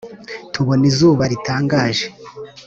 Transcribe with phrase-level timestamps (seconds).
[0.53, 2.05] Tubona izuba ritangaje